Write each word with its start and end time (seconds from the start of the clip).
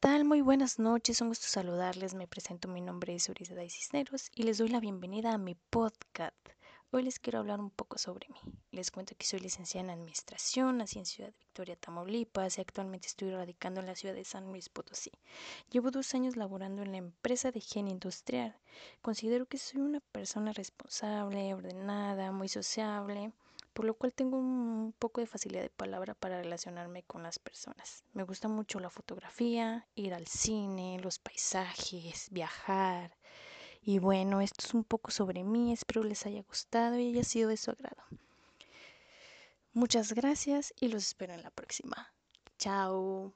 tal? 0.00 0.24
Muy 0.24 0.40
buenas 0.40 0.78
noches, 0.78 1.20
un 1.20 1.28
gusto 1.28 1.48
saludarles. 1.48 2.14
Me 2.14 2.28
presento, 2.28 2.68
mi 2.68 2.80
nombre 2.80 3.14
es 3.16 3.28
Urizada 3.28 3.62
Cisneros 3.68 4.30
y 4.36 4.44
les 4.44 4.58
doy 4.58 4.68
la 4.68 4.78
bienvenida 4.78 5.32
a 5.32 5.38
mi 5.38 5.56
podcast. 5.56 6.36
Hoy 6.92 7.02
les 7.02 7.18
quiero 7.18 7.40
hablar 7.40 7.58
un 7.58 7.70
poco 7.70 7.98
sobre 7.98 8.28
mí. 8.28 8.38
Les 8.70 8.92
cuento 8.92 9.16
que 9.18 9.26
soy 9.26 9.40
licenciada 9.40 9.86
en 9.86 9.98
Administración, 9.98 10.78
nací 10.78 11.00
en 11.00 11.06
Ciudad 11.06 11.32
Victoria, 11.40 11.74
Tamaulipas 11.74 12.56
y 12.56 12.60
actualmente 12.60 13.08
estoy 13.08 13.32
radicando 13.32 13.80
en 13.80 13.86
la 13.86 13.96
ciudad 13.96 14.14
de 14.14 14.24
San 14.24 14.46
Luis 14.46 14.68
Potosí. 14.68 15.10
Llevo 15.70 15.90
dos 15.90 16.14
años 16.14 16.36
laborando 16.36 16.82
en 16.82 16.92
la 16.92 16.98
empresa 16.98 17.50
de 17.50 17.58
higiene 17.58 17.90
industrial. 17.90 18.56
Considero 19.02 19.46
que 19.46 19.58
soy 19.58 19.80
una 19.80 19.98
persona 20.00 20.52
responsable, 20.52 21.52
ordenada, 21.52 22.30
muy 22.30 22.48
sociable 22.48 23.32
por 23.78 23.84
lo 23.84 23.94
cual 23.94 24.12
tengo 24.12 24.36
un 24.36 24.92
poco 24.98 25.20
de 25.20 25.28
facilidad 25.28 25.62
de 25.62 25.70
palabra 25.70 26.16
para 26.16 26.42
relacionarme 26.42 27.04
con 27.04 27.22
las 27.22 27.38
personas. 27.38 28.02
Me 28.12 28.24
gusta 28.24 28.48
mucho 28.48 28.80
la 28.80 28.90
fotografía, 28.90 29.86
ir 29.94 30.14
al 30.14 30.26
cine, 30.26 30.98
los 31.00 31.20
paisajes, 31.20 32.26
viajar. 32.32 33.16
Y 33.80 34.00
bueno, 34.00 34.40
esto 34.40 34.66
es 34.66 34.74
un 34.74 34.82
poco 34.82 35.12
sobre 35.12 35.44
mí, 35.44 35.72
espero 35.72 36.02
les 36.02 36.26
haya 36.26 36.42
gustado 36.42 36.98
y 36.98 37.10
haya 37.10 37.22
sido 37.22 37.50
de 37.50 37.56
su 37.56 37.70
agrado. 37.70 38.02
Muchas 39.74 40.12
gracias 40.12 40.74
y 40.80 40.88
los 40.88 41.06
espero 41.06 41.34
en 41.34 41.44
la 41.44 41.52
próxima. 41.52 42.12
Chao. 42.58 43.32